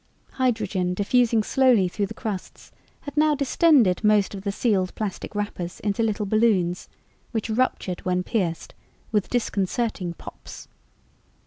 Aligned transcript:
Hydrogen 0.31 0.95
diffusing 0.95 1.43
slowly 1.43 1.87
through 1.87 2.07
the 2.07 2.15
crusts 2.15 2.71
had 3.01 3.15
now 3.15 3.35
distended 3.35 4.03
most 4.03 4.33
of 4.33 4.41
the 4.41 4.51
sealed 4.51 4.95
plastic 4.95 5.35
wrappers 5.35 5.79
into 5.81 6.01
little 6.01 6.25
balloons, 6.25 6.89
which 7.29 7.51
ruptured, 7.51 8.03
when 8.03 8.23
pierced, 8.23 8.73
with 9.11 9.29
disconcerting 9.29 10.15
pops. 10.15 10.67